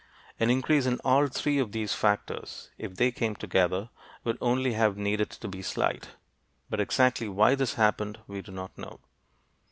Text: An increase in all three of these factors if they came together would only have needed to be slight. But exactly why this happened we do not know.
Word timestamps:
An 0.39 0.49
increase 0.49 0.87
in 0.87 0.97
all 1.05 1.27
three 1.27 1.59
of 1.59 1.73
these 1.73 1.93
factors 1.93 2.71
if 2.75 2.95
they 2.95 3.11
came 3.11 3.35
together 3.35 3.91
would 4.23 4.39
only 4.41 4.73
have 4.73 4.97
needed 4.97 5.29
to 5.29 5.47
be 5.47 5.61
slight. 5.61 6.15
But 6.71 6.79
exactly 6.81 7.29
why 7.29 7.53
this 7.53 7.75
happened 7.75 8.17
we 8.25 8.41
do 8.41 8.51
not 8.51 8.75
know. 8.79 9.01